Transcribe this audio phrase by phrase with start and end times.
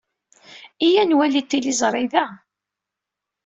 [0.85, 2.25] Iyya ad nwali tiliẓri da.